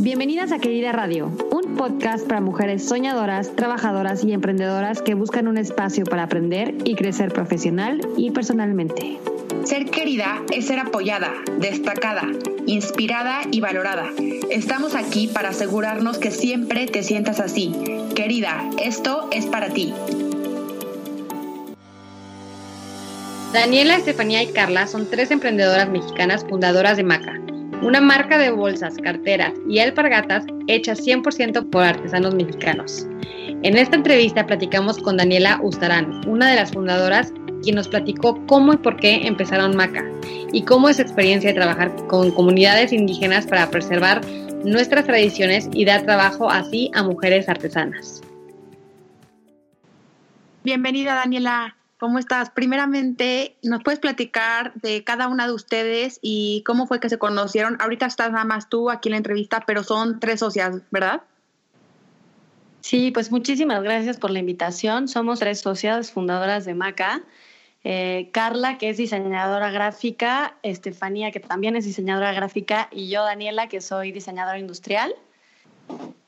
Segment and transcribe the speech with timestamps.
[0.00, 5.58] Bienvenidas a Querida Radio, un podcast para mujeres soñadoras, trabajadoras y emprendedoras que buscan un
[5.58, 9.18] espacio para aprender y crecer profesional y personalmente.
[9.64, 12.28] Ser querida es ser apoyada, destacada,
[12.66, 14.06] inspirada y valorada.
[14.50, 17.74] Estamos aquí para asegurarnos que siempre te sientas así.
[18.14, 19.92] Querida, esto es para ti.
[23.52, 27.40] Daniela, Estefanía y Carla son tres emprendedoras mexicanas fundadoras de Maca
[27.82, 33.06] una marca de bolsas, carteras y alpargatas hechas 100% por artesanos mexicanos.
[33.62, 38.72] En esta entrevista platicamos con Daniela Ustarán, una de las fundadoras, quien nos platicó cómo
[38.72, 40.04] y por qué empezaron Maca
[40.52, 44.20] y cómo es su experiencia de trabajar con comunidades indígenas para preservar
[44.64, 48.22] nuestras tradiciones y dar trabajo así a mujeres artesanas.
[50.64, 51.77] Bienvenida Daniela.
[51.98, 52.50] ¿Cómo estás?
[52.50, 57.76] Primeramente, ¿nos puedes platicar de cada una de ustedes y cómo fue que se conocieron?
[57.80, 61.22] Ahorita estás nada más tú aquí en la entrevista, pero son tres socias, ¿verdad?
[62.82, 65.08] Sí, pues muchísimas gracias por la invitación.
[65.08, 67.22] Somos tres socias fundadoras de Maca.
[67.82, 73.68] Eh, Carla, que es diseñadora gráfica, Estefanía, que también es diseñadora gráfica, y yo, Daniela,
[73.68, 75.14] que soy diseñadora industrial.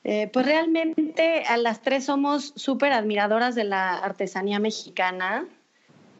[0.03, 5.45] Eh, pues realmente a las tres somos súper admiradoras de la artesanía mexicana.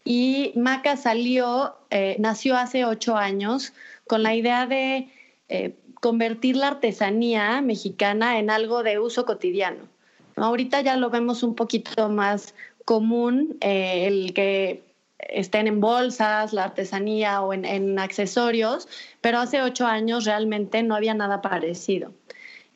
[0.04, 3.74] Y Maca salió, eh, nació hace ocho años
[4.08, 5.10] con la idea de
[5.50, 9.84] eh, convertir la artesanía mexicana en algo de uso cotidiano.
[10.36, 14.84] Ahorita ya lo vemos un poquito más común, eh, el que
[15.20, 18.88] estén en bolsas, la artesanía o en, accesorios,
[19.22, 22.12] pero hace ocho años realmente no había nada parecido.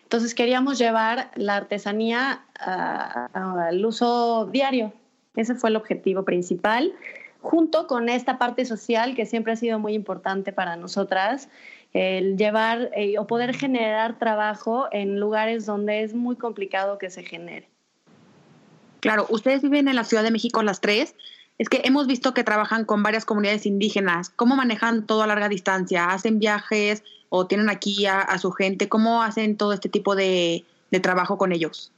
[0.03, 4.93] Entonces queríamos llevar la artesanía al uso diario,
[5.36, 6.94] ese fue el objetivo principal,
[7.41, 11.50] junto con esta parte social que siempre ha sido muy importante para nosotras,
[11.94, 17.23] el llevar eh, o poder generar trabajo en lugares donde es muy complicado que se
[17.23, 17.69] genere.
[19.00, 21.16] Claro, ustedes viven en la Ciudad de México las tres.
[21.57, 24.29] Es que hemos visto que trabajan con varias comunidades indígenas.
[24.29, 26.07] ¿Cómo manejan todo a larga distancia?
[26.07, 28.90] ¿Hacen viajes o tienen aquí a, su gente?
[28.90, 30.66] ¿Cómo hacen todo este tipo de
[31.01, 31.94] trabajo con ellos?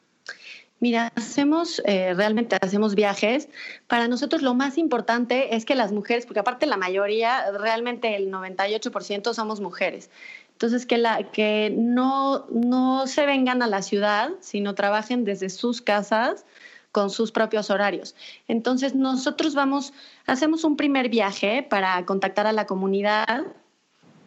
[0.80, 3.50] Mira, hacemos, eh, realmente hacemos viajes.
[3.88, 8.32] Para nosotros lo más importante es que las mujeres, porque aparte la mayoría, realmente el
[8.32, 10.12] 98% somos mujeres.
[10.52, 15.82] Entonces, que, la, que no, no se vengan a la ciudad, sino trabajen desde sus
[15.82, 16.46] casas
[16.92, 18.16] con sus propios horarios.
[18.48, 19.94] Entonces, nosotros vamos,
[20.26, 23.46] hacemos un primer viaje para contactar a la comunidad,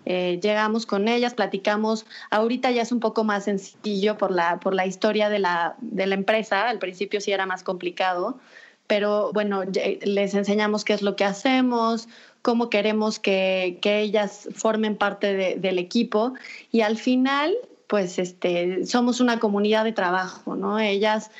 [0.07, 2.07] eh, llegamos con ellas, platicamos.
[2.31, 6.07] Ahorita ya es un poco más sencillo por la, por la historia de la, de
[6.07, 6.69] la empresa.
[6.69, 8.39] Al principio sí era más complicado,
[8.87, 12.09] pero bueno, les enseñamos qué es lo que hacemos,
[12.43, 16.35] cómo queremos que, que ellas formen parte del equipo
[16.73, 17.55] y al final,
[17.87, 20.79] pues este, somos una comunidad de trabajo, ¿no?
[20.79, 21.31] Ellas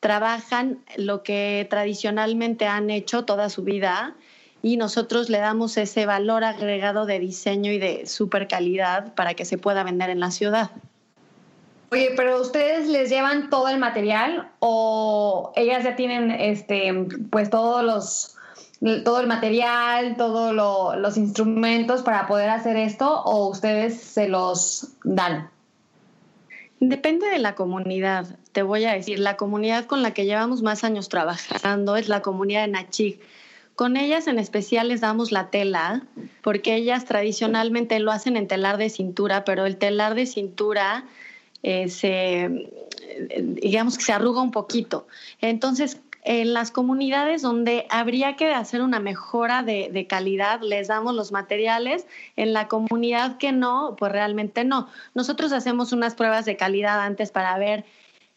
[0.00, 4.16] trabajan lo que tradicionalmente han hecho toda su vida
[4.62, 9.44] y nosotros le damos ese valor agregado de diseño y de super calidad para que
[9.44, 10.70] se pueda vender en la ciudad.
[11.90, 17.84] Oye, pero ustedes les llevan todo el material o ellas ya tienen este pues todos
[17.84, 18.36] los
[19.04, 20.54] todo el material, todos
[20.98, 25.50] los instrumentos para poder hacer esto o ustedes se los dan?
[26.80, 30.82] Depende de la comunidad, te voy a decir, la comunidad con la que llevamos más
[30.82, 33.20] años trabajando es la comunidad de Nachig
[33.82, 36.04] con ellas en especial les damos la tela,
[36.40, 41.04] porque ellas tradicionalmente lo hacen en telar de cintura, pero el telar de cintura
[41.64, 42.70] eh, se,
[43.40, 45.08] digamos que se arruga un poquito.
[45.40, 51.32] Entonces, en las comunidades donde habría que hacer una mejora de, calidad, les damos los
[51.32, 52.06] materiales.
[52.36, 54.86] En la comunidad que no, pues realmente no.
[55.14, 57.84] Nosotros hacemos unas pruebas de calidad antes para ver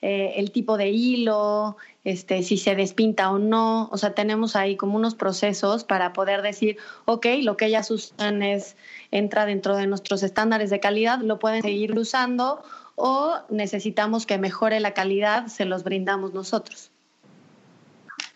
[0.07, 3.89] eh, el tipo de hilo, este, si se despinta o no.
[3.91, 8.43] O sea, tenemos ahí como unos procesos para poder decir, ok, lo que ellas usan
[8.43, 8.77] es,
[9.09, 12.61] entra dentro de nuestros estándares de calidad, lo pueden seguir usando
[12.93, 16.91] o necesitamos que mejore la calidad, se los brindamos nosotros.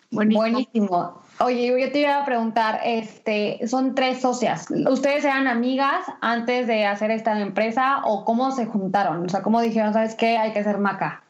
[0.09, 1.21] Buenísimo.
[1.39, 4.65] Oye, yo te iba a preguntar, este, son tres socias.
[4.89, 9.23] ¿Ustedes eran amigas antes de hacer esta empresa o cómo se juntaron?
[9.23, 11.21] O sea, ¿cómo dijeron, sabes qué, hay que hacer maca?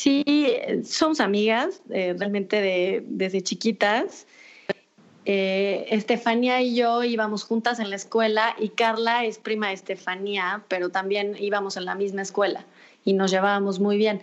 [0.00, 0.24] Sí,
[0.82, 4.26] somos amigas, eh, realmente de, desde chiquitas.
[5.26, 10.64] Eh, Estefanía y yo íbamos juntas en la escuela y Carla es prima de Estefanía,
[10.68, 12.64] pero también íbamos en la misma escuela
[13.04, 14.22] y nos llevábamos muy bien.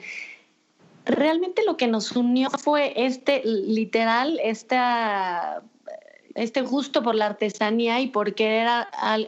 [1.06, 5.62] Realmente lo que nos unió fue este, literal, esta,
[6.33, 8.68] este gusto por la artesanía y por querer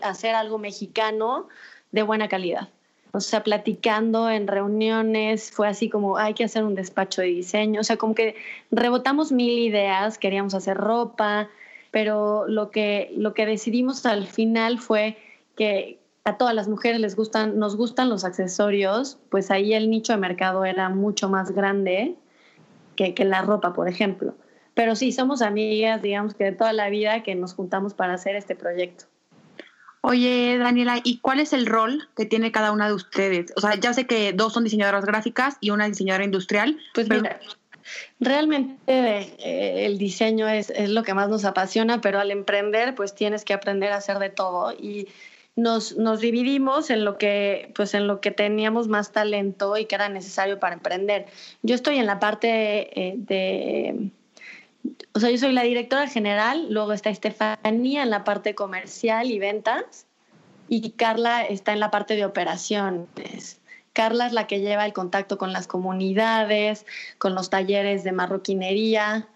[0.02, 1.48] hacer algo mexicano
[1.92, 2.70] de buena calidad.
[3.12, 7.82] O sea, platicando en reuniones, fue así como, hay que hacer un despacho de diseño,
[7.82, 8.36] o sea, como que
[8.72, 11.50] rebotamos mil ideas, queríamos hacer ropa,
[11.92, 15.18] pero lo que, lo que decidimos al final fue
[15.56, 20.14] que a todas las mujeres les gustan, nos gustan los accesorios, pues ahí el nicho
[20.14, 22.16] de mercado era mucho más grande
[22.96, 24.36] que, que la ropa, por ejemplo.
[24.76, 28.36] Pero sí, somos amigas, digamos que de toda la vida que nos juntamos para hacer
[28.36, 29.06] este proyecto.
[30.02, 33.52] Oye, Daniela, ¿y cuál es el rol que tiene cada una de ustedes?
[33.58, 36.80] O sea, ya sé que dos son diseñadoras gráficas y una diseñadora industrial.
[36.94, 37.40] Pues mira,
[38.20, 43.14] realmente eh, el diseño es, es, lo que más nos apasiona, pero al emprender, pues
[43.14, 44.72] tienes que aprender a hacer de todo.
[44.72, 45.10] Y
[45.56, 49.96] nos, nos dividimos en lo que, pues en lo que teníamos más talento y que
[49.96, 51.26] era necesario para emprender.
[51.62, 54.12] Yo estoy en la parte eh, de
[55.14, 59.40] o sea, yo soy la directora general, luego está Estefanía en la parte comercial y
[59.40, 60.06] ventas
[60.68, 63.60] y Carla está en la parte de operaciones.
[63.94, 66.86] Carla es la que lleva el contacto con las comunidades,
[67.18, 69.28] con los talleres de marroquinería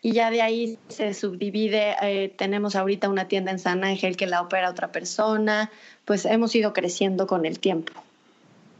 [0.00, 1.96] y ya de ahí se subdivide.
[2.00, 5.70] Eh, tenemos ahorita una tienda en San Ángel que la opera otra persona,
[6.04, 7.92] pues hemos ido creciendo con el tiempo.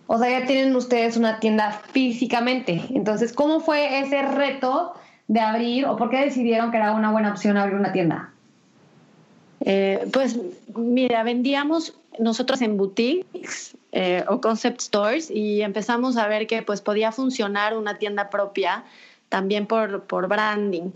[0.06, 2.82] O sea, ya tienen ustedes una tienda físicamente.
[2.90, 4.94] Entonces, ¿cómo fue ese reto
[5.29, 8.31] de abrir o por qué decidieron que era una buena opción abrir una tienda?
[9.61, 10.38] Eh, pues
[10.76, 16.81] mira, vendíamos nosotros en boutiques eh, o concept stores y empezamos a ver que pues
[16.81, 18.85] podía funcionar una tienda propia
[19.29, 20.91] también por, por branding.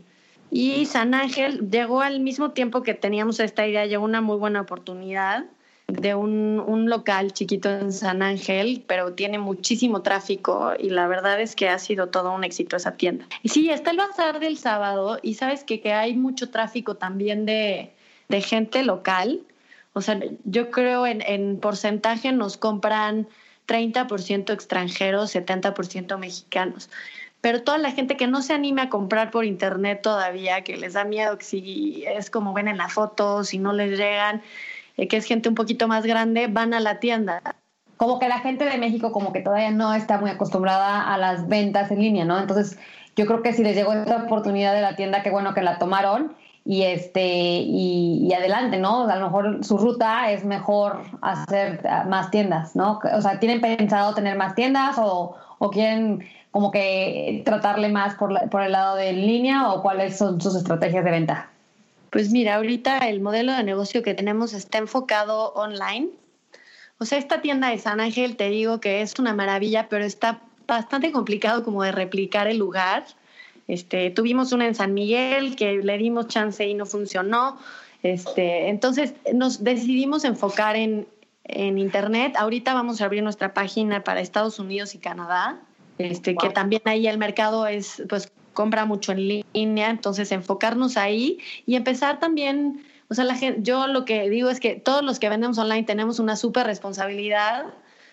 [0.51, 4.63] Y San Ángel llegó al mismo tiempo que teníamos esta idea, llegó una muy buena
[4.63, 5.45] oportunidad
[5.89, 11.41] de un, un, local chiquito en San Ángel, pero tiene muchísimo tráfico y la verdad
[11.41, 13.27] es que ha sido todo un éxito esa tienda.
[13.43, 17.47] Y sí, está el bazar del sábado y sabes que, que hay mucho tráfico también
[17.47, 17.91] de,
[18.29, 19.41] de, gente local.
[19.95, 23.27] O sea, yo creo en, en porcentaje nos compran
[23.67, 26.91] 30% extranjeros, 70% mexicanos.
[27.41, 30.95] Pero toda la gente que no se anime a comprar por internet todavía, que les
[30.95, 34.43] da miedo que si es como ven en la foto, si no les llegan,
[35.07, 37.41] que es gente un poquito más grande, van a la tienda.
[37.97, 41.49] Como que la gente de México como que todavía no está muy acostumbrada a las
[41.49, 42.39] ventas en línea, ¿no?
[42.39, 42.79] Entonces,
[43.17, 45.79] yo creo que si les llegó esta oportunidad de la tienda, qué bueno que la
[45.79, 46.35] tomaron
[46.65, 49.09] y este y, adelante, ¿no?
[49.09, 53.01] A lo mejor su ruta es mejor hacer más tiendas, ¿no?
[53.15, 58.49] O sea, ¿tienen pensado tener más tiendas o, o quieren como que tratarle más por,
[58.51, 61.51] por el lado de línea o cuáles son sus estrategias de venta?
[62.11, 66.09] Pues mira, ahorita el modelo de negocio que tenemos está enfocado online.
[66.99, 70.41] O sea, esta tienda de San Ángel, te digo que es una maravilla, pero está
[70.67, 73.05] bastante complicado como de replicar el lugar.
[73.69, 77.59] Este, tuvimos una en San Miguel que le dimos chance y no funcionó.
[78.03, 81.07] Este, entonces nos decidimos enfocar en,
[81.45, 82.35] en Internet.
[82.37, 85.61] Ahorita vamos a abrir nuestra página para Estados Unidos y Canadá,
[85.99, 91.39] este, que también ahí el mercado es pues compra mucho en línea, entonces enfocarnos ahí
[91.65, 95.21] y empezar también, o sea, la gente, yo lo que digo es que todos los
[95.21, 97.67] que vendemos online tenemos una súper responsabilidad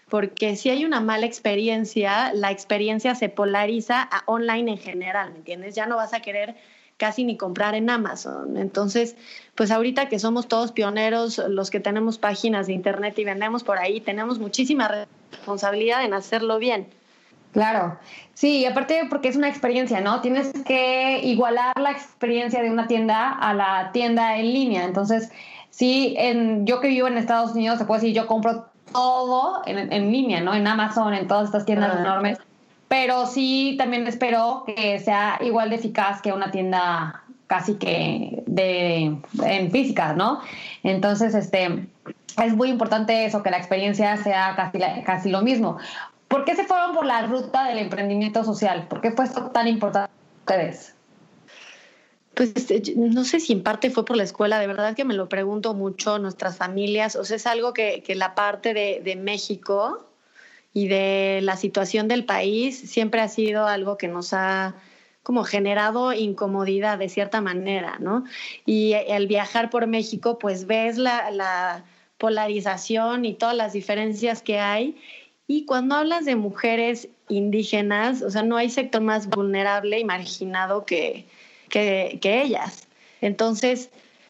[0.07, 5.38] porque si hay una mala experiencia, la experiencia se polariza a online en general, ¿me
[5.39, 5.74] entiendes?
[5.74, 6.56] Ya no vas a querer
[6.97, 8.56] casi ni comprar en Amazon.
[8.56, 9.15] Entonces,
[9.56, 13.80] pues ahorita que somos todos pioneros, los que tenemos páginas de internet y vendemos por
[13.80, 16.85] ahí, tenemos muchísima responsabilidad en hacerlo bien.
[17.56, 17.97] Claro,
[18.33, 20.19] sí, y aparte porque es una experiencia, ¿no?
[20.19, 24.83] Tienes que igualar la experiencia de una tienda a la tienda en línea.
[24.83, 25.31] Entonces,
[25.69, 29.94] sí, en, yo que vivo en Estados Unidos, se puede decir, yo compro todo en,
[29.94, 30.54] en línea, ¿no?
[30.54, 32.40] En Amazon, en todas estas tiendas enormes.
[32.90, 39.18] Pero sí, también espero que sea igual de eficaz que una tienda casi que de
[39.45, 40.42] en física, ¿no?
[40.83, 41.88] Entonces, este
[42.44, 45.78] es muy importante eso, que la experiencia sea casi, casi lo mismo.
[46.35, 48.89] ¿Por qué se fueron por la ruta del emprendimiento social?
[48.89, 50.11] ¿Por qué fue esto tan importante
[50.44, 50.94] para ustedes?
[52.33, 55.13] Pues este, no sé si en parte fue por la escuela, de verdad que me
[55.13, 59.15] lo pregunto mucho, nuestras familias, o sea, es algo que, que la parte de, de,
[59.15, 60.06] México
[60.73, 64.75] y de la situación del país siempre ha sido algo que nos ha
[65.23, 68.25] como generado incomodidad de cierta manera, ¿no?
[68.65, 71.85] Y el viajar por México, pues ves la, la
[72.18, 74.97] polarización y todas las diferencias que hay
[75.47, 80.85] y cuando hablas de mujeres indígenas, o sea, no hay sector más vulnerable y marginado
[80.85, 81.25] que,
[81.69, 82.87] que, ellas.
[83.21, 83.90] Entonces,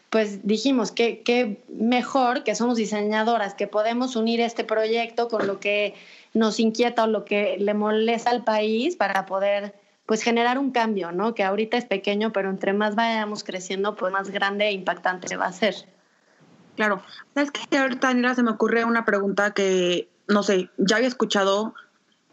[0.09, 5.59] pues dijimos que, que, mejor que somos diseñadoras, que podemos unir este proyecto con lo
[5.59, 5.93] que
[6.33, 9.73] nos inquieta o lo que le molesta al país para poder
[10.05, 11.33] pues generar un cambio, ¿no?
[11.33, 15.45] Que ahorita es pequeño, pero entre más vayamos creciendo, pues más grande e impactante va
[15.45, 15.75] a hacer.
[16.75, 17.01] Claro.
[17.33, 17.77] ¿Sabes qué?
[17.77, 21.73] Ahorita, Daniela, se me ocurre una pregunta que no sé, ya había escuchado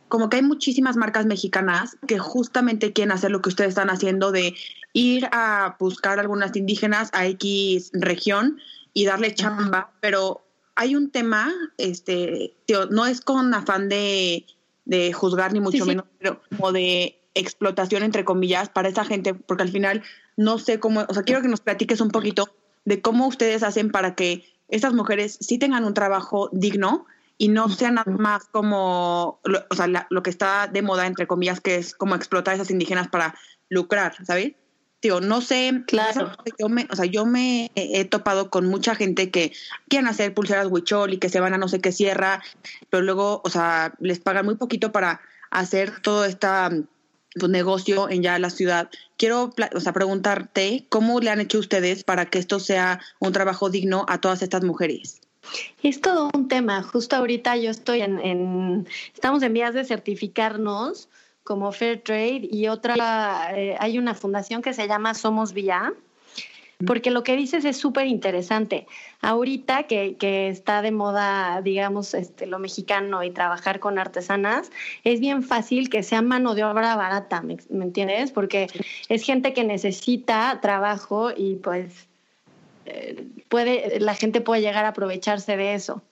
[0.09, 4.31] como que hay muchísimas marcas mexicanas que justamente quieren hacer lo que ustedes están haciendo
[4.31, 4.55] de
[4.93, 8.59] ir a buscar algunas indígenas a X región
[8.93, 10.43] y darle chamba, pero
[10.75, 14.45] hay un tema, este, tío, no es con afán de,
[14.85, 19.63] de juzgar ni mucho menos, pero como de explotación entre comillas para esa gente, porque
[19.63, 20.03] al final
[20.37, 23.91] no sé cómo, o sea, quiero que nos platiques un poquito de cómo ustedes hacen
[23.91, 27.07] para que estas mujeres sí tengan un trabajo digno
[27.43, 31.27] y no sea nada más como, lo, o sea, lo que está de moda, entre
[31.27, 33.35] comillas, que es como explotar a esas indígenas para
[33.69, 34.53] lucrar, ¿sabes?
[35.01, 36.37] Tío, no sé, claro.
[36.61, 39.53] yo me, o sea, yo me he topado con mucha gente que
[39.89, 42.41] quieren hacer pulseras huichol y que se van a no sé qué sierra,
[42.91, 45.21] pero luego, o sea, les pagan muy poquito para
[45.51, 46.47] hacer todo este
[47.49, 48.89] negocio en ya la ciudad.
[49.17, 53.69] Quiero o sea, preguntarte cómo le han hecho ustedes para que esto sea un trabajo
[53.69, 55.22] digno a todas estas mujeres.
[55.83, 56.83] Es todo un tema.
[56.83, 61.09] Justo ahorita yo estoy en, estamos en vías de certificarnos
[61.45, 65.93] como Fair Trade y otra, eh, hay una fundación que se llama Somos Vía,
[66.87, 68.87] porque lo que dices es súper interesante.
[69.21, 74.71] Ahorita que, que, está de moda, digamos, este, lo mexicano y trabajar con artesanas,
[75.05, 78.33] es bien fácil que sea mano de obra barata, ¿me, me entiendes?
[78.33, 78.69] Porque
[79.09, 82.09] es gente que necesita trabajo y pues
[83.49, 86.03] puede, la gente puede llegar a aprovecharse de eso.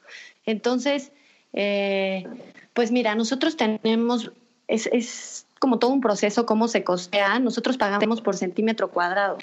[0.46, 1.12] Entonces,
[1.52, 2.26] eh,
[2.74, 4.32] pues mira, nosotros tenemos,
[4.68, 9.38] es, es como todo un proceso, cómo se costea, nosotros pagamos por centímetro cuadrado.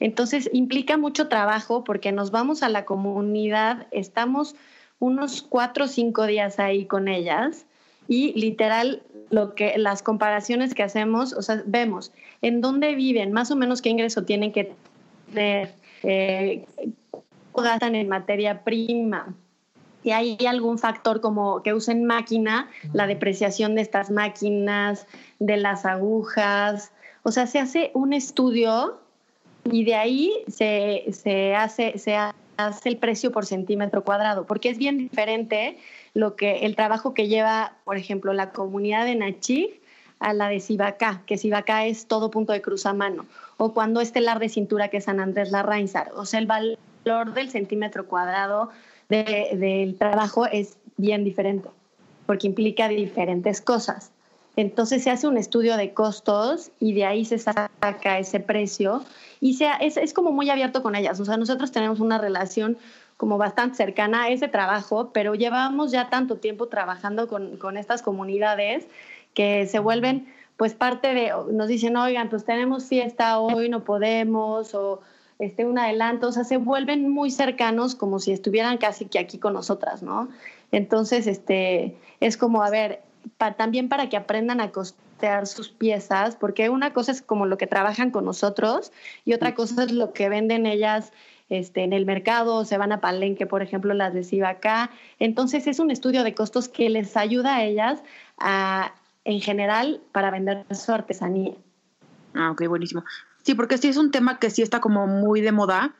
[0.00, 4.56] Entonces, implica mucho trabajo porque nos vamos a la comunidad, estamos
[4.98, 7.66] unos cuatro o cinco días ahí con ellas
[8.08, 13.50] y literal lo que las comparaciones que hacemos, o sea, vemos en dónde viven, más
[13.50, 14.72] o menos qué ingreso tienen que
[15.32, 15.72] tener,
[16.02, 16.64] eh,
[17.54, 19.34] gastan en materia prima.
[20.02, 25.06] Si hay algún factor como que usen máquina, la depreciación de estas máquinas,
[25.38, 26.92] de las agujas,
[27.22, 28.98] o sea, se hace un estudio
[29.64, 34.78] y de ahí se, se, hace, se hace el precio por centímetro cuadrado, porque es
[34.78, 35.78] bien diferente
[36.14, 39.81] lo que el trabajo que lleva, por ejemplo, la comunidad de Nachig
[40.22, 43.26] a la de Sibacá, que Sibacá es todo punto de cruz a mano,
[43.56, 46.12] o cuando es telar de cintura, que es San Andrés Larrainzar.
[46.14, 48.70] O sea, el valor del centímetro cuadrado
[49.08, 51.68] del trabajo es bien diferente,
[52.26, 54.12] porque implica diferentes cosas.
[54.56, 59.02] Entonces se hace un estudio de costos y de ahí se saca ese precio
[59.40, 61.18] y sea, es, es como muy abierto con ellas.
[61.20, 62.76] O sea, nosotros tenemos una relación
[63.16, 68.02] como bastante cercana a ese trabajo, pero llevamos ya tanto tiempo trabajando con, con estas
[68.02, 68.86] comunidades
[69.34, 74.74] que se vuelven pues parte de, nos dicen, oigan, pues tenemos fiesta hoy, no podemos,
[74.74, 75.00] o
[75.38, 79.38] este, un adelanto, o sea, se vuelven muy cercanos como si estuvieran casi que aquí
[79.38, 80.28] con nosotras, ¿no?
[80.70, 83.00] Entonces, este, es como, a ver,
[83.56, 87.66] también para que aprendan a costear sus piezas, porque una cosa es como lo que
[87.66, 88.92] trabajan con nosotros
[89.24, 91.12] y otra cosa es lo que venden ellas
[91.48, 94.90] este, en el mercado, se van a Palenque, por ejemplo, las de acá.
[95.18, 98.02] Entonces es un estudio de costos que les ayuda a ellas
[98.38, 98.94] a
[99.24, 101.54] en general para vender su artesanía.
[102.34, 103.04] Ah, ok, buenísimo.
[103.42, 105.94] Sí, porque sí es un tema que sí está como muy de moda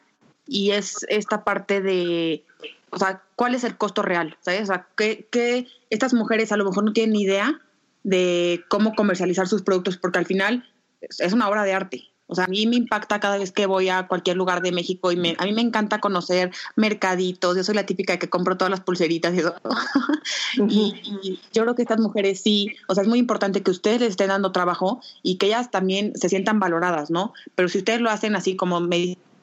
[0.47, 2.45] y es esta parte de,
[2.91, 4.37] o sea, ¿cuál es el costo real?
[4.41, 4.63] ¿Sabes?
[4.63, 7.61] O sea, que, estas mujeres a lo mejor no tienen ni idea
[8.03, 10.69] de cómo comercializar sus productos porque al final
[11.01, 12.12] es una obra de arte.
[12.33, 15.13] O sea, a mí me impacta cada vez que voy a cualquier lugar de México
[15.13, 17.55] y me, a mí me encanta conocer mercaditos.
[17.55, 19.55] Yo soy la típica que compro todas las pulseritas y eso.
[20.69, 24.11] y, yo creo que estas mujeres sí, o sea, es muy importante que ustedes les
[24.11, 27.35] estén dando trabajo y que ellas también se sientan valoradas, ¿no?
[27.55, 28.81] Pero si ustedes lo hacen así como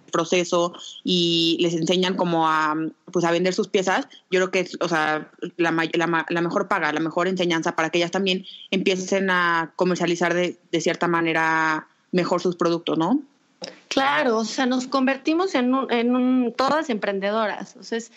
[0.09, 2.75] proceso y les enseñan como a
[3.11, 6.67] pues a vender sus piezas, yo creo que es, o sea, la, la, la, mejor
[6.67, 11.87] paga, la mejor enseñanza para que ellas también empiecen a comercializar de, de cierta manera
[12.11, 13.21] mejor sus productos, ¿no?
[13.87, 17.75] Claro, o sea, nos convertimos en, en todas emprendedoras.
[17.77, 18.11] O sea, es,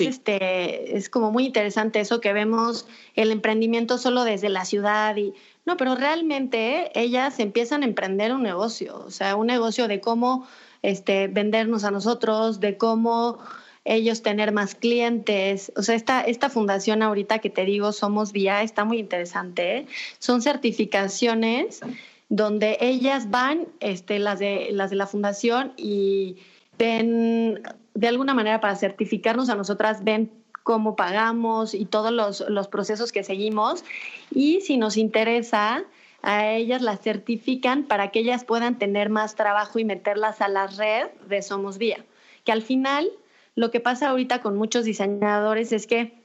[0.00, 5.34] este, es como muy interesante eso que vemos el emprendimiento solo desde la ciudad y
[5.66, 10.46] no, pero realmente ellas empiezan a emprender un negocio, o sea, un negocio de cómo
[10.82, 13.38] este, vendernos a nosotros, de cómo
[13.84, 15.72] ellos tener más clientes.
[15.76, 19.78] O sea, esta, esta fundación ahorita que te digo, Somos Vía, está muy interesante.
[19.78, 19.86] ¿eh?
[20.18, 21.80] Son certificaciones
[22.28, 26.36] donde ellas van, este, las, de, las de la fundación, y
[26.78, 27.62] ven,
[27.94, 30.30] de alguna manera para certificarnos a nosotras, ven
[30.62, 33.84] cómo pagamos y todos los, los procesos que seguimos.
[34.30, 35.84] Y si nos interesa,
[36.22, 40.66] a ellas las certifican para que ellas puedan tener más trabajo y meterlas a la
[40.66, 42.04] red de Somos Vía.
[42.44, 43.10] Que al final,
[43.54, 46.23] lo que pasa ahorita con muchos diseñadores es que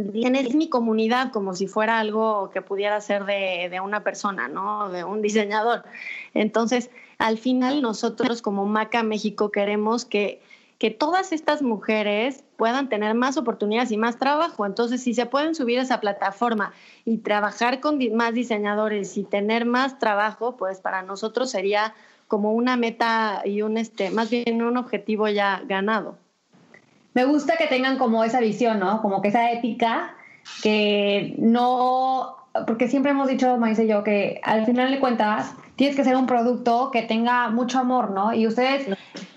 [0.00, 4.90] es mi comunidad como si fuera algo que pudiera ser de, de, una persona, ¿no?
[4.90, 5.84] De un diseñador.
[6.34, 10.40] Entonces, al final nosotros como Maca México queremos que,
[10.78, 14.64] que todas estas mujeres puedan tener más oportunidades y más trabajo.
[14.64, 16.72] Entonces, si se pueden subir a esa plataforma
[17.04, 21.94] y trabajar con más diseñadores y tener más trabajo, pues para nosotros sería
[22.28, 26.16] como una meta y un, este, más bien un objetivo ya ganado
[27.14, 29.02] me gusta que tengan como esa visión, ¿no?
[29.02, 30.14] Como que esa ética
[30.62, 32.36] que no,
[32.66, 36.14] porque siempre hemos dicho, Maíz y yo, que al final de cuentas tienes que ser
[36.16, 38.34] un producto que tenga mucho amor, ¿no?
[38.34, 38.86] Y ustedes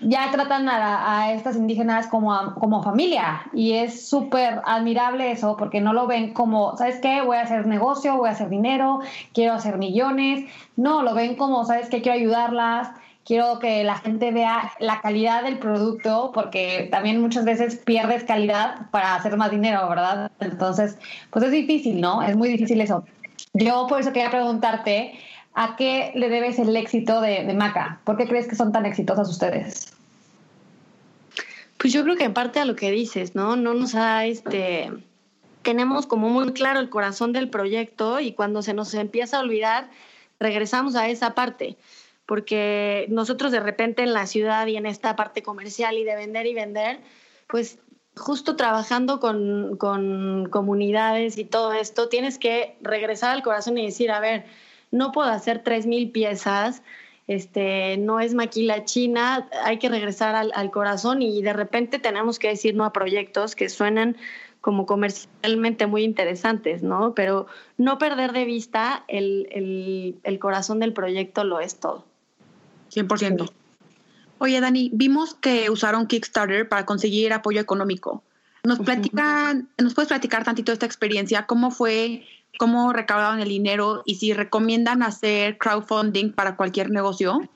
[0.02, 5.94] ya tratan a, estas indígenas como, como familia y es súper admirable eso porque no
[5.94, 7.22] lo ven como, ¿sabes qué?
[7.22, 9.00] Voy a hacer negocio, voy a hacer dinero,
[9.32, 10.44] quiero hacer millones.
[10.76, 12.02] No, lo ven como, ¿sabes qué?
[12.02, 12.90] Quiero ayudarlas
[13.24, 18.90] quiero que la gente vea la calidad del producto, porque también muchas veces pierdes calidad
[18.90, 20.30] para hacer más dinero, ¿verdad?
[20.40, 20.98] Entonces,
[21.30, 22.22] pues es difícil, ¿no?
[22.22, 23.04] Es muy difícil eso.
[23.54, 25.18] Yo por eso quería preguntarte,
[25.54, 28.00] ¿a qué le debes el éxito de, Maca?
[28.04, 29.92] ¿Por qué crees que son tan exitosas ustedes?
[31.78, 33.56] Pues yo creo que en parte a lo que dices, ¿no?
[33.56, 34.90] No nos ha, este,
[35.62, 39.88] tenemos como muy claro el corazón del proyecto y cuando se nos empieza a olvidar,
[40.40, 41.76] regresamos a esa parte
[42.26, 46.46] porque nosotros de repente en la ciudad y en esta parte comercial y de vender
[46.46, 47.00] y vender,
[47.48, 47.78] pues
[48.16, 49.76] justo trabajando con,
[50.50, 54.44] comunidades y todo esto, tienes que regresar al corazón y decir, a ver,
[54.90, 56.82] no puedo hacer tres mil piezas,
[57.26, 62.48] este, no es maquila china, hay que regresar al, corazón y de repente tenemos que
[62.48, 64.16] decir no a proyectos que suenan
[64.60, 67.14] como comercialmente muy interesantes, ¿no?
[67.14, 72.06] Pero no perder de vista el corazón del proyecto lo es todo.
[72.94, 73.50] 100%.
[74.38, 78.22] Oye, Dani, vimos que usaron Kickstarter para conseguir apoyo económico.
[78.62, 81.46] ¿Nos, platican, ¿Nos puedes platicar tantito esta experiencia?
[81.46, 82.26] ¿Cómo fue?
[82.58, 84.02] ¿Cómo recaudaron el dinero?
[84.06, 87.48] ¿Y si recomiendan hacer crowdfunding para cualquier negocio?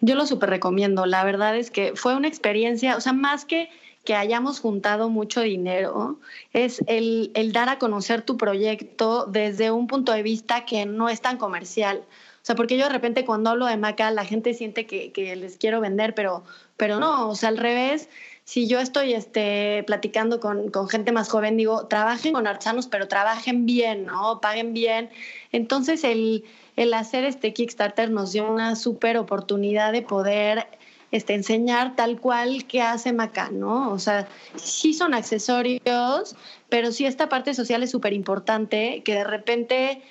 [0.00, 1.06] Yo lo súper recomiendo.
[1.06, 3.70] La verdad es que fue una experiencia, o sea, más que
[4.04, 6.18] que hayamos juntado mucho dinero,
[6.52, 11.08] es el, el, dar a conocer tu proyecto desde un punto de vista que no
[11.08, 12.04] es tan comercial.
[12.44, 15.34] O sea, porque yo de repente cuando hablo de maca, la gente siente que, que
[15.34, 16.44] les quiero vender, pero,
[16.76, 18.10] pero no, o sea, al revés
[18.44, 23.08] si yo estoy este, platicando con, con, gente más joven, digo, trabajen con artesanos, pero
[23.08, 24.40] trabajen bien, ¿no?
[24.40, 25.08] Paguen bien.
[25.50, 26.44] Entonces, el,
[26.76, 30.66] el hacer este Kickstarter nos dio una súper oportunidad de poder
[31.10, 33.90] este, enseñar tal cual que hace Maca, ¿no?
[33.90, 36.36] O sea, sí son accesorios,
[36.74, 40.02] pero sí esta parte social es súper importante, que de repente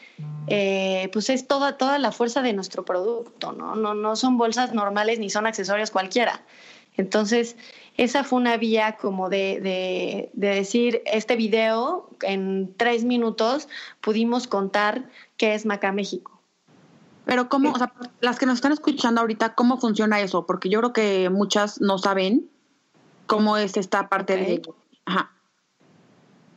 [0.47, 3.76] eh, pues es toda, toda la fuerza de nuestro producto, ¿no?
[3.76, 3.93] ¿no?
[3.93, 6.41] No son bolsas normales ni son accesorios cualquiera.
[6.95, 7.58] Entonces,
[7.97, 9.60] esa fue una vía como de,
[10.32, 13.67] de, decir, este video, en tres minutos
[13.99, 16.39] pudimos contar qué es Maca México.
[17.26, 20.45] Pero cómo, o sea, las que nos están escuchando ahorita, ¿cómo funciona eso?
[20.45, 22.49] Porque yo creo que muchas no saben
[23.26, 24.62] cómo es esta parte de...
[25.04, 25.34] Ajá.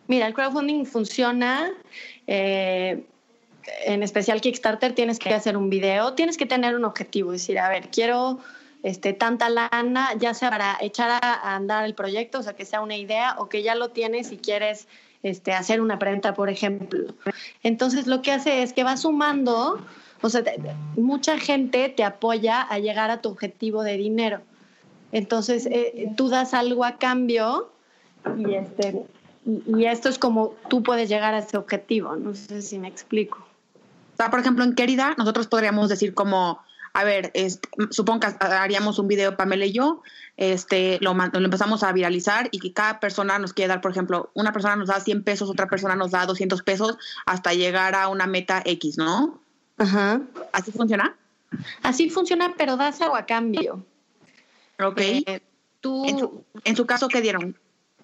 [0.09, 1.73] Mira, el crowdfunding funciona
[2.27, 3.05] eh,
[3.85, 7.69] en especial Kickstarter, tienes que hacer un video, tienes que tener un objetivo, decir, a
[7.69, 8.39] ver, quiero
[8.83, 12.81] este, tanta lana, ya sea para echar a, andar el proyecto, o sea, que sea
[12.81, 14.87] una idea, o que ya lo tienes y quieres
[15.23, 17.15] este, hacer una prenda, por ejemplo.
[17.63, 19.85] Entonces, lo que hace es que va sumando,
[20.23, 20.43] o sea,
[20.97, 24.41] mucha gente te apoya a llegar a tu objetivo de dinero.
[25.13, 27.73] Entonces, eh, tú das algo a cambio
[28.39, 29.05] y, este,
[29.47, 32.17] y esto es como tú puedes llegar a ese objetivo.
[32.17, 33.39] No sé si me explico.
[34.15, 36.61] O sea, por ejemplo, en Querida, nosotros podríamos decir como,
[36.95, 37.33] a ver,
[37.91, 40.03] supongo que haríamos un video Pamela y yo,
[40.37, 44.31] este, lo, lo, empezamos a viralizar y que cada persona nos quiere dar, por ejemplo,
[44.35, 48.09] una persona nos da 100 pesos, otra persona nos da 200 pesos hasta llegar a
[48.09, 49.39] una meta X, ¿no?
[49.77, 50.23] Ajá.
[50.53, 51.15] ¿Así funciona?
[51.83, 53.85] Así funciona, pero das algo a cambio.
[54.83, 55.01] Ok.
[55.01, 55.43] Eh,
[55.81, 57.57] tú, en su, en su caso, ¿qué dieron?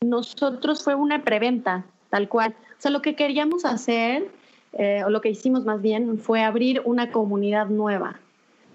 [0.03, 2.55] Nosotros fue una preventa, tal cual.
[2.73, 4.29] O sea, lo que queríamos hacer
[4.73, 8.19] eh, o lo que hicimos más bien, fue abrir una comunidad nueva.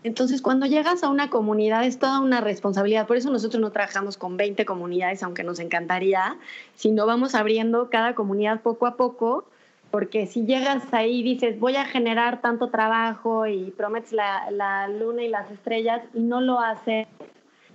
[0.03, 3.07] Entonces, cuando llegas a una comunidad es toda una responsabilidad.
[3.07, 6.37] Por eso nosotros no trabajamos con 20 comunidades, aunque nos encantaría,
[6.75, 9.45] sino vamos abriendo cada comunidad poco a poco,
[9.89, 14.87] porque si llegas ahí y dices, voy a generar tanto trabajo y prometes la, la
[14.87, 17.07] luna y las estrellas y no lo haces,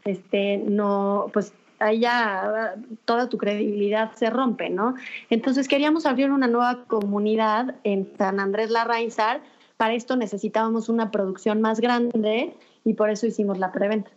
[0.04, 4.94] este, no, pues ahí ya toda tu credibilidad se rompe, ¿no?
[5.30, 9.40] Entonces queríamos abrir una nueva comunidad en San Andrés Larrainzar.
[9.76, 14.10] Para esto necesitábamos una producción más grande y por eso hicimos la preventa.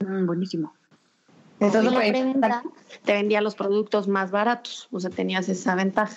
[0.00, 0.72] Mm, buenísimo.
[1.60, 2.62] Entonces, la preventa
[3.04, 6.16] te vendía los productos más baratos, o sea, tenías esa ventaja.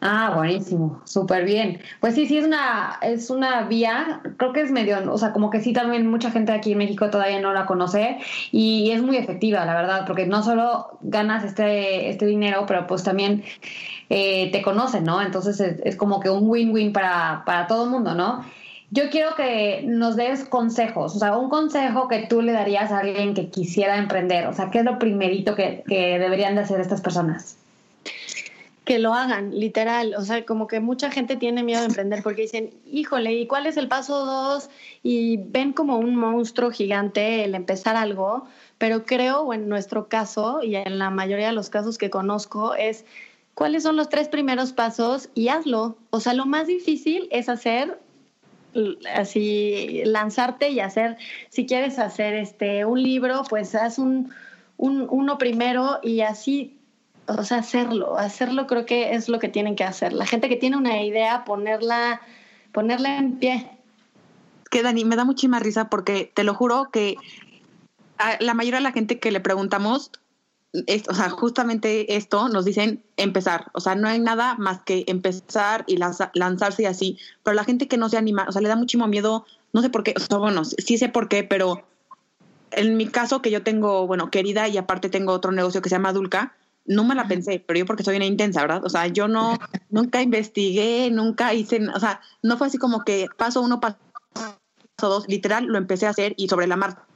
[0.00, 1.80] Ah, buenísimo, súper bien.
[2.00, 5.48] Pues sí, sí es una, es una vía, creo que es medio, o sea, como
[5.50, 8.18] que sí también mucha gente aquí en México todavía no la conoce
[8.52, 13.04] y es muy efectiva, la verdad, porque no solo ganas este, este dinero, pero pues
[13.04, 13.42] también
[14.10, 15.22] eh, te conocen, ¿no?
[15.22, 18.44] Entonces es, es como que un win-win para, para todo el mundo, ¿no?
[18.90, 22.98] Yo quiero que nos des consejos, o sea, un consejo que tú le darías a
[23.00, 26.80] alguien que quisiera emprender, o sea, ¿qué es lo primerito que, que deberían de hacer
[26.80, 27.65] estas personas?
[28.86, 30.14] Que lo hagan, literal.
[30.16, 33.66] O sea, como que mucha gente tiene miedo de emprender porque dicen, híjole, ¿y cuál
[33.66, 34.70] es el paso dos?
[35.02, 38.46] Y ven como un monstruo gigante el empezar algo,
[38.78, 42.76] pero creo, o en nuestro caso, y en la mayoría de los casos que conozco,
[42.76, 43.04] es
[43.54, 45.98] cuáles son los tres primeros pasos y hazlo.
[46.10, 47.98] O sea, lo más difícil es hacer
[49.14, 51.16] así lanzarte y hacer
[51.48, 54.34] si quieres hacer este un libro pues haz un,
[54.76, 56.75] un uno primero y así
[57.26, 60.12] o sea, hacerlo, hacerlo creo que es lo que tienen que hacer.
[60.12, 62.20] La gente que tiene una idea, ponerla,
[62.72, 63.70] ponerla en pie.
[64.70, 67.16] Que Dani, me da muchísima risa porque te lo juro que
[68.40, 70.10] la mayoría de la gente que le preguntamos,
[71.08, 73.70] o sea, justamente esto nos dicen empezar.
[73.72, 77.18] O sea, no hay nada más que empezar y lanzarse y así.
[77.42, 79.90] Pero la gente que no se anima, o sea, le da muchísimo miedo, no sé
[79.90, 81.84] por qué, o bueno, sí sé por qué, pero
[82.72, 85.94] en mi caso que yo tengo, bueno, querida y aparte tengo otro negocio que se
[85.94, 86.54] llama Dulca,
[86.86, 88.84] no me la pensé, pero yo porque soy una intensa, ¿verdad?
[88.84, 89.58] O sea, yo no,
[89.90, 93.98] nunca investigué, nunca hice, o sea, no fue así como que paso uno, paso
[95.00, 97.06] dos, literal lo empecé a hacer y sobre la marcha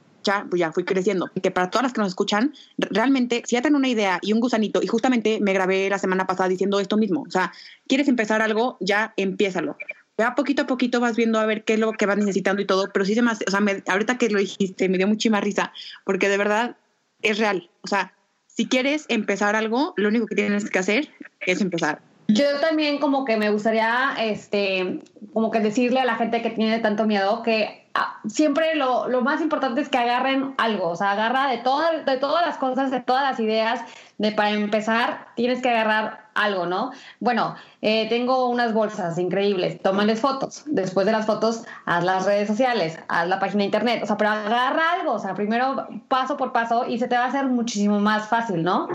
[0.49, 1.29] pues ya fui creciendo.
[1.41, 4.39] Que para todas las que nos escuchan, realmente, si ya tienen una idea y un
[4.39, 7.51] gusanito, y justamente me grabé la semana pasada diciendo esto mismo, o sea,
[7.87, 9.77] quieres empezar algo, ya empiézalo.
[10.17, 12.67] Ya poquito a poquito vas viendo a ver qué es lo que vas necesitando y
[12.67, 15.41] todo, pero sí se me hace, o sea, ahorita que lo dijiste, me dio muchísima
[15.41, 15.73] risa,
[16.05, 16.77] porque de verdad
[17.21, 17.71] es real.
[17.81, 18.13] O sea,
[18.61, 21.99] si quieres empezar algo, lo único que tienes que hacer es empezar.
[22.27, 24.99] Yo también como que me gustaría, este,
[25.33, 27.80] como que decirle a la gente que tiene tanto miedo que
[28.27, 32.17] siempre lo, lo, más importante es que agarren algo, o sea, agarra de, todas de
[32.17, 33.81] todas las cosas, de todas las ideas,
[34.17, 36.91] de para empezar tienes que agarrar algo, ¿no?
[37.19, 42.47] Bueno, eh, tengo unas bolsas increíbles, tómales fotos, después de las fotos haz las redes
[42.47, 46.37] sociales, haz la página de internet, o sea, pero agarra algo, o sea, primero paso
[46.37, 48.87] por paso y se te va a hacer muchísimo más fácil, ¿no?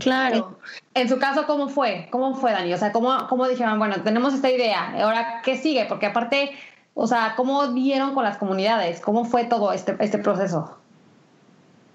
[0.00, 0.58] Claro.
[0.94, 2.08] En, su caso, ¿cómo fue?
[2.10, 2.72] ¿Cómo fue, Dani?
[2.74, 5.86] O sea, ¿cómo, ¿cómo dijeron, bueno, tenemos esta idea, ahora qué sigue?
[5.86, 6.52] Porque aparte,
[7.00, 9.00] o sea, ¿cómo dieron con las comunidades?
[9.00, 10.76] ¿Cómo fue todo este, este proceso?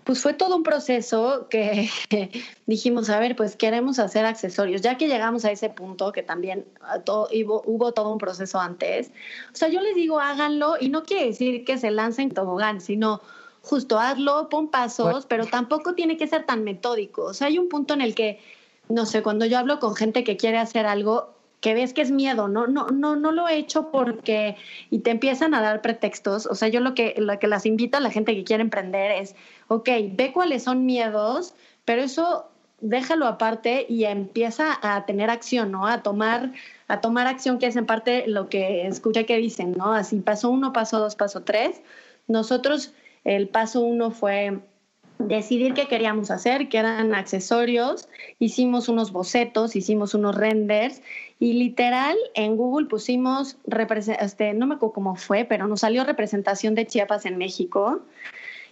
[0.04, 1.90] pues fue todo un proceso que
[2.66, 4.82] dijimos, a ver, pues queremos hacer accesorios.
[4.82, 9.12] Ya que llegamos a ese punto, que también ah, hubo, todo un proceso antes,
[9.54, 13.22] o sea, yo les digo, háganlo y no quiere decir que se lancen tobogán, sino
[13.62, 17.24] justo hazlo, pon pasos, pero tampoco tiene que ser tan metódico.
[17.24, 18.42] O sea, hay un punto en el que,
[18.90, 21.33] no sé, cuando yo hablo con gente que quiere hacer algo,
[21.64, 24.58] que ves que es miedo, no, no, no, no lo he hecho porque,
[24.90, 27.98] y te empiezan a dar pretextos, o sea, yo lo que, lo que las invito
[27.98, 29.34] a la gente que quiere emprender es,
[29.70, 32.50] ok, ve cuáles son miedos, pero eso
[32.82, 35.88] déjalo aparte y empieza a tener acción, ¿no?
[35.88, 36.52] A tomar,
[36.90, 39.94] a tomar acción, que es en parte lo que escucha que dicen, ¿no?
[39.94, 41.82] Así paso uno, paso dos, paso tres.
[42.28, 44.60] Nosotros, el paso uno fue
[45.28, 48.10] decidir qué queríamos hacer, que eran accesorios,
[48.40, 51.02] hicimos unos bocetos, hicimos unos renders
[51.40, 53.58] y literal en Google pusimos,
[54.20, 58.02] este, no me acuerdo cómo fue, pero nos salió representación de Chiapas en México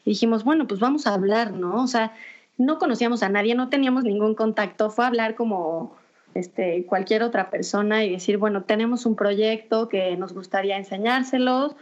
[0.06, 1.84] y dijimos, bueno, pues vamos a hablar, ¿no?
[1.84, 2.14] O sea,
[2.58, 5.96] no conocíamos a nadie, no teníamos ningún contacto, fue hablar como
[6.34, 11.76] este, cualquier otra persona y decir, bueno, tenemos un proyecto que nos gustaría enseñárselos,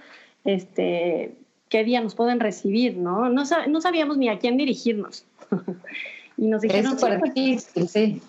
[0.45, 1.36] este,
[1.69, 3.29] qué día nos pueden recibir, ¿no?
[3.29, 5.25] No, no sabíamos ni a quién dirigirnos.
[6.38, 6.97] y nos dijeron...
[7.36, 8.21] Es sí.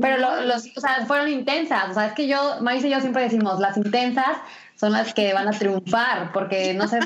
[0.00, 1.90] Pero los, o sea, fueron intensas.
[1.90, 4.36] O sea, es que yo, Maíz y yo siempre decimos, las intensas
[4.76, 7.00] son las que van a triunfar, porque no se,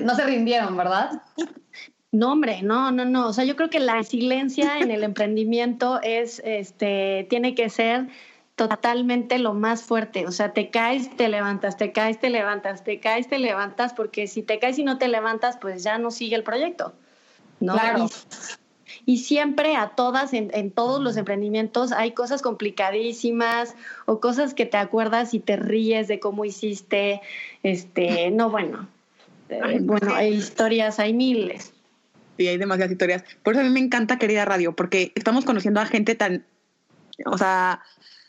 [0.00, 1.22] no se, rindieron, ¿verdad?
[2.12, 3.28] No, hombre, no, no, no.
[3.28, 8.08] O sea, yo creo que la resiliencia en el emprendimiento es, este, tiene que ser
[8.56, 10.26] totalmente lo más fuerte.
[10.26, 14.26] O sea, te caes, te levantas, te caes, te levantas, te caes, te levantas, porque
[14.26, 16.94] si te caes y no te levantas, pues ya no sigue el proyecto.
[17.60, 17.74] ¿no?
[17.74, 18.08] Claro.
[19.06, 23.74] Y, siempre a todas, en, en, todos los emprendimientos, hay cosas complicadísimas
[24.06, 27.20] o cosas que te acuerdas y te ríes de cómo hiciste.
[27.62, 28.88] Este, no, bueno.
[29.48, 31.72] Eh, bueno, hay historias, hay miles.
[32.38, 33.24] Sí, hay demasiadas historias.
[33.42, 36.44] Por eso a mí me encanta Querida Radio, porque estamos conociendo a gente tan,
[37.26, 37.82] o sea,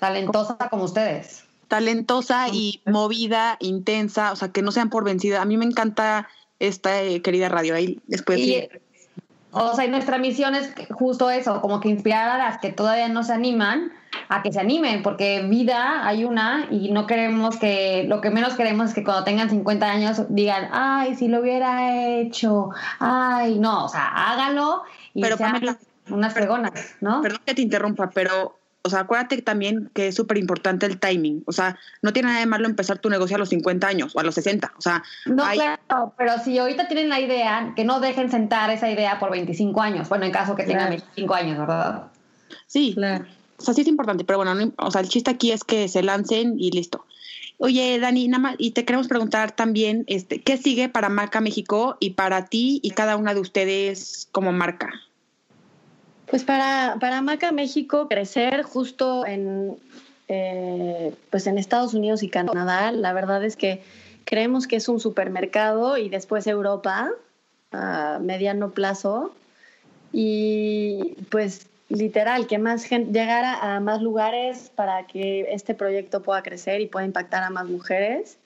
[0.08, 1.44] Talentosa como ustedes.
[1.68, 5.42] Talentosa y movida, intensa, o sea, que no sean por vencida.
[5.42, 6.28] A mí me encanta
[6.60, 7.76] esta eh, querida radio.
[7.76, 8.40] Ahí después.
[9.58, 13.08] O sea, y nuestra misión es justo eso, como que inspirar a las que todavía
[13.08, 13.94] no se animan
[14.28, 18.56] a que se animen, porque vida hay una y no queremos que, lo que menos
[18.56, 23.86] queremos es que cuando tengan 50 años digan, ay, si lo hubiera hecho, ay, no,
[23.86, 25.62] o sea, hágalo y pero sean
[26.10, 27.22] unas fregonas, ¿no?
[27.22, 31.42] Perdón que te interrumpa, pero o sea, acuérdate también que es súper importante el timing.
[31.48, 34.20] O sea, no tiene nada de malo empezar tu negocio a los 50 años o
[34.20, 34.74] a los 60.
[34.78, 38.88] O sea, no, claro, pero si ahorita tienen la idea, que no dejen sentar esa
[38.92, 40.08] idea por 25 años.
[40.08, 42.04] Bueno, en caso que tengan 25 años, ¿verdad?
[42.68, 43.26] Sí, claro.
[43.58, 46.04] O sea, sí es importante, pero bueno, o sea, el chiste aquí es que se
[46.04, 47.06] lancen y listo.
[47.58, 51.98] Oye, Dani, nada más, y te queremos preguntar también, este, ¿qué sigue para Marca México
[52.00, 54.92] y para ti y cada una de ustedes como marca?
[56.28, 59.78] Pues para, para Maca México crecer justo en,
[60.28, 63.84] eh, pues en Estados Unidos y Canadá, la verdad es que
[64.26, 67.12] creemos que es un supermercado y después Europa
[67.72, 69.34] a mediano plazo
[70.12, 76.42] y pues literal que más gente llegara a más lugares para que este proyecto pueda
[76.42, 78.38] crecer y pueda impactar a más mujeres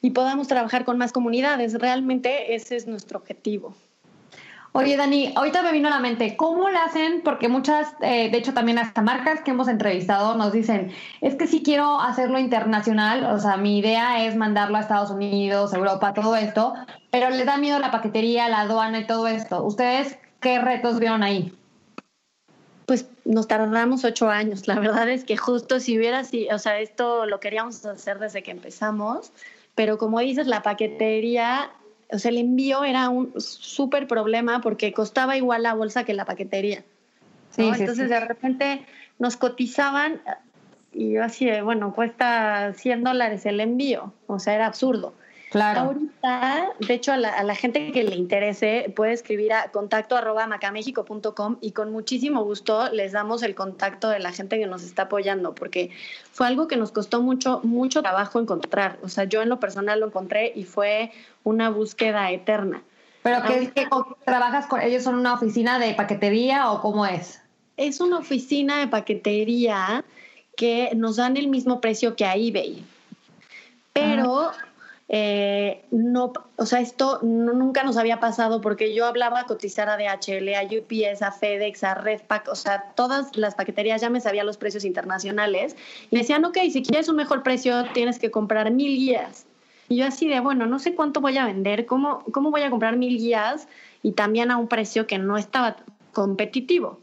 [0.00, 1.74] y podamos trabajar con más comunidades.
[1.74, 3.74] Realmente ese es nuestro objetivo.
[4.74, 7.20] Oye, Dani, ahorita me vino a la mente, ¿cómo lo hacen?
[7.22, 11.46] Porque muchas, eh, de hecho también hasta marcas que hemos entrevistado nos dicen, es que
[11.46, 16.36] sí quiero hacerlo internacional, o sea, mi idea es mandarlo a Estados Unidos, Europa, todo
[16.36, 16.72] esto,
[17.10, 19.62] pero les da miedo la paquetería, la aduana y todo esto.
[19.62, 21.54] ¿Ustedes qué retos vieron ahí?
[22.86, 24.66] Pues nos tardamos ocho años.
[24.68, 28.42] La verdad es que justo si hubiera así, o sea, esto lo queríamos hacer desde
[28.42, 29.32] que empezamos,
[29.74, 31.70] pero como dices, la paquetería
[32.12, 36.24] o sea, el envío era un súper problema porque costaba igual la bolsa que la
[36.24, 36.84] paquetería.
[37.50, 38.86] Sí, Entonces de repente
[39.18, 40.20] nos cotizaban
[40.92, 44.12] y yo así bueno, cuesta 100 dólares el envío.
[44.26, 45.14] O sea, era absurdo.
[45.52, 45.80] Claro.
[45.80, 51.58] Ahorita, de hecho, a la, gente que le interese puede escribir a contacto arroba macamexico.com
[51.60, 55.54] y con muchísimo gusto les damos el contacto de la gente que nos está apoyando,
[55.54, 55.90] porque
[56.32, 58.98] fue algo que nos costó mucho, mucho trabajo encontrar.
[59.02, 61.12] O sea, yo en lo personal lo encontré y fue
[61.44, 62.82] una búsqueda eterna.
[63.22, 63.86] ¿Pero qué, que
[64.24, 65.02] trabajas con ellos?
[65.02, 67.42] ¿Son una oficina de paquetería o cómo es?
[67.76, 70.02] Es una oficina de paquetería
[70.56, 72.82] que nos dan el mismo precio que a eBay.
[73.92, 74.52] Pero
[75.14, 79.98] eh, no, o sea, esto nunca nos había pasado porque yo hablaba a cotizar a
[79.98, 84.46] DHL, a UPS, a FedEx, a Redpack, o sea, todas las paqueterías ya me sabían
[84.46, 85.76] los precios internacionales
[86.10, 89.44] y me decían, ok, si quieres un mejor precio tienes que comprar mil guías.
[89.90, 92.70] Y yo así de, bueno, no sé cuánto voy a vender, cómo, cómo voy a
[92.70, 93.68] comprar mil guías
[94.02, 95.76] y también a un precio que no estaba
[96.14, 97.00] competitivo.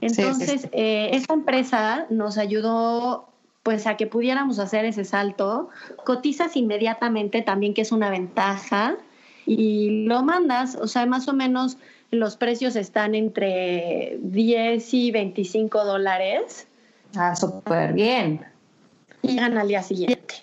[0.00, 3.28] Entonces, eh, esta empresa nos ayudó
[3.62, 5.68] pues a que pudiéramos hacer ese salto,
[6.04, 8.96] cotizas inmediatamente también, que es una ventaja,
[9.46, 11.78] y lo mandas, o sea, más o menos
[12.10, 16.66] los precios están entre 10 y 25 dólares.
[17.16, 18.44] Ah, súper bien.
[19.22, 20.34] Y llegan al día siguiente.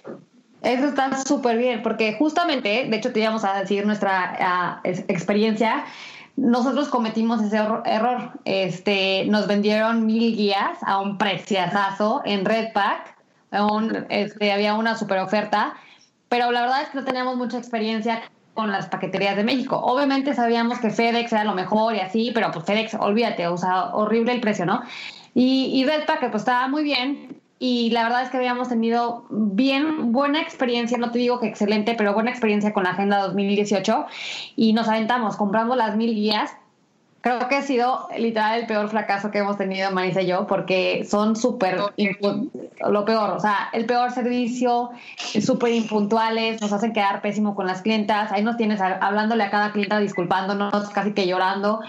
[0.61, 5.85] Eso está súper bien, porque justamente, de hecho te íbamos a decir nuestra ah, experiencia,
[6.39, 8.31] nosotros cometimos ese error.
[8.45, 13.15] Este, nos vendieron mil guías a un preciazazo en Redpack.
[14.09, 15.73] este, había una super oferta,
[16.29, 18.21] pero la verdad es que no teníamos mucha experiencia
[18.53, 19.77] con las paqueterías de México.
[19.77, 23.93] Obviamente sabíamos que FedEx era lo mejor y así, pero pues FedEx, olvídate, o sea,
[23.93, 24.81] horrible el precio, ¿no?
[25.33, 30.13] Y, y Redpack, pues estaba muy bien, y la verdad es que habíamos tenido bien
[30.13, 34.05] buena experiencia, no te digo que excelente, pero buena experiencia con la Agenda 2018
[34.55, 36.53] y nos aventamos, comprando las mil guías
[37.21, 41.05] Creo que ha sido literal el peor fracaso que hemos tenido Marisa y yo, porque
[41.09, 41.77] son súper
[42.87, 47.81] lo peor, o sea, el peor servicio, súper impuntuales, nos hacen quedar pésimo con las
[47.81, 51.81] clientas, ahí nos tienes hablándole a cada clienta, disculpándonos, casi que llorando.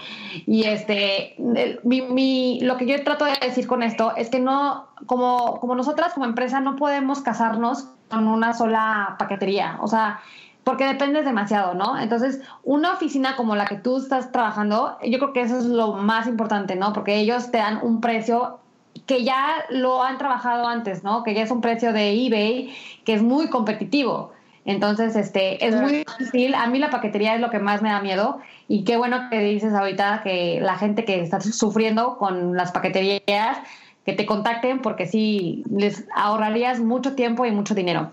[0.45, 1.35] Y este,
[1.83, 5.75] mi, mi, lo que yo trato de decir con esto es que no, como, como
[5.75, 10.19] nosotras como empresa no podemos casarnos con una sola paquetería, o sea,
[10.63, 11.97] porque dependes demasiado, ¿no?
[11.99, 15.93] Entonces, una oficina como la que tú estás trabajando, yo creo que eso es lo
[15.93, 16.93] más importante, ¿no?
[16.93, 18.59] Porque ellos te dan un precio
[19.07, 21.23] que ya lo han trabajado antes, ¿no?
[21.23, 22.73] Que ya es un precio de eBay
[23.05, 24.31] que es muy competitivo.
[24.63, 26.53] Entonces, este, es muy difícil.
[26.53, 28.39] A mí la paquetería es lo que más me da miedo.
[28.67, 33.57] Y qué bueno que dices ahorita que la gente que está sufriendo con las paqueterías,
[34.05, 38.11] que te contacten porque sí, les ahorrarías mucho tiempo y mucho dinero.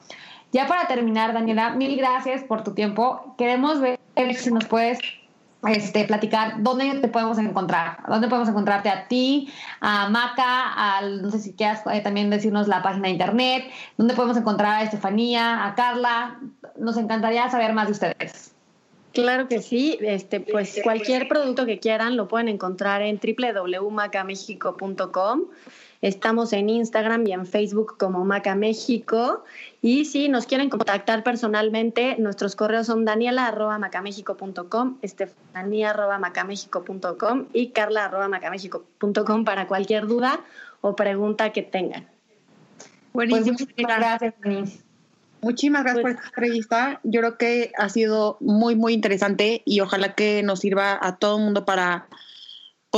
[0.53, 3.35] Ya para terminar, Daniela, mil gracias por tu tiempo.
[3.37, 3.99] Queremos ver
[4.35, 4.99] si nos puedes
[5.67, 11.31] este, platicar dónde te podemos encontrar, dónde podemos encontrarte a ti, a Maca, al, no
[11.31, 13.65] sé si quieras eh, también decirnos la página de internet,
[13.97, 16.39] dónde podemos encontrar a Estefanía, a Carla.
[16.79, 18.55] Nos encantaría saber más de ustedes.
[19.13, 25.41] Claro que sí, este, pues cualquier producto que quieran lo pueden encontrar en www.macamexico.com.
[26.01, 29.43] Estamos en Instagram y en Facebook como Maca México.
[29.83, 40.07] Y si nos quieren contactar personalmente, nuestros correos son daniela.macamexico.com, estefanía.macamexico.com y carla.macamexico.com para cualquier
[40.07, 40.39] duda
[40.81, 42.07] o pregunta que tengan.
[43.13, 43.57] Buenísimo.
[43.57, 44.35] Pues gracias,
[45.41, 47.01] Muchísimas gracias por pues esta entrevista.
[47.05, 51.39] Yo creo que ha sido muy, muy interesante y ojalá que nos sirva a todo
[51.39, 52.09] el mundo para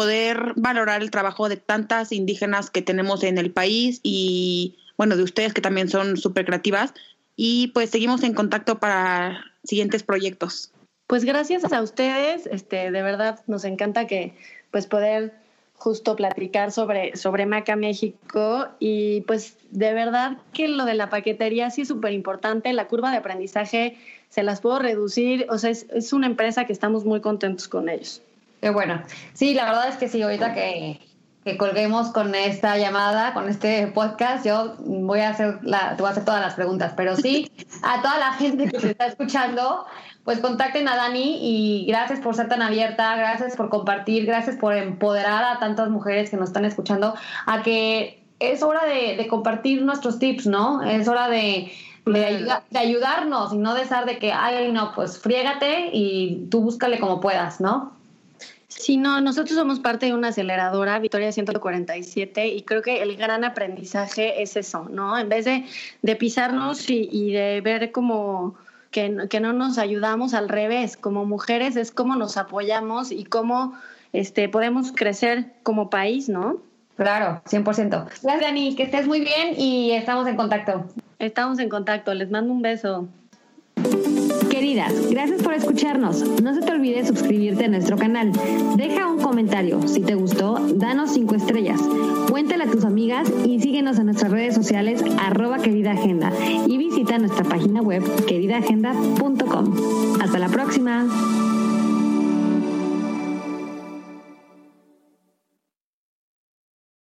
[0.00, 5.22] poder valorar el trabajo de tantas indígenas que tenemos en el país y, bueno, de
[5.22, 6.94] ustedes que también son súper creativas.
[7.36, 10.72] Y pues seguimos en contacto para siguientes proyectos.
[11.06, 14.32] Pues gracias a ustedes, este, de verdad nos encanta que
[14.70, 15.34] pues poder
[15.74, 21.68] justo platicar sobre, sobre Maca México y pues de verdad que lo de la paquetería
[21.68, 23.98] sí es súper importante, la curva de aprendizaje
[24.30, 27.90] se las puedo reducir, o sea, es, es, una empresa que estamos muy contentos con
[27.90, 28.22] ellos.
[28.60, 29.02] Qué bueno.
[29.32, 31.00] Sí, la verdad es que sí, ahorita que,
[31.44, 36.08] que colguemos con esta llamada, con este podcast, yo voy a hacer la, te voy
[36.08, 37.50] a hacer todas las preguntas, pero sí,
[37.82, 39.86] a toda la gente que se está escuchando,
[40.24, 44.74] pues contacten a Dani y gracias por ser tan abierta, gracias por compartir, gracias por
[44.74, 47.14] empoderar a tantas mujeres que nos están escuchando
[47.46, 50.82] a que es hora de, compartir nuestros tips, ¿no?
[50.82, 51.72] Es hora de,
[52.06, 56.98] de, ayudarnos y no de estar de que, ay, no, pues friégate y tú búscale
[56.98, 57.99] como puedas, ¿no?
[58.70, 63.42] Sí, no, nosotros somos parte de una aceleradora, Victoria 147, y creo que el gran
[63.42, 65.18] aprendizaje es eso, ¿no?
[65.18, 65.66] En vez de,
[66.02, 68.54] de pisarnos y, y de ver como
[68.92, 70.96] que, que no nos ayudamos al revés.
[70.96, 73.74] Como mujeres es cómo nos apoyamos y cómo
[74.12, 76.58] este, podemos crecer como país, ¿no?
[76.96, 77.88] Claro, 100%.
[77.88, 80.86] Gracias, Dani, que estés muy bien y estamos en contacto.
[81.18, 83.08] Estamos en contacto, les mando un beso.
[84.60, 86.22] Queridas, gracias por escucharnos.
[86.42, 88.30] No se te olvide suscribirte a nuestro canal.
[88.76, 89.88] Deja un comentario.
[89.88, 91.80] Si te gustó, danos cinco estrellas.
[92.28, 96.30] Cuéntale a tus amigas y síguenos en nuestras redes sociales arroba querida agenda
[96.66, 100.20] y visita nuestra página web queridaagenda.com.
[100.20, 101.06] Hasta la próxima.